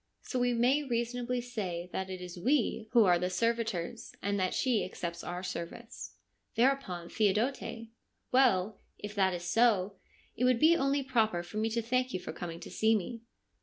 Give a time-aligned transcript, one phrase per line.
[0.23, 4.55] So we may reasonably say that it is we who are the servitors, and that
[4.55, 6.15] she accepts our service.'
[6.55, 7.59] Thereupon Theodote:'
[8.31, 9.97] Well, if that is so,
[10.35, 13.21] it would be only proper for me to thank you for coming to see me.'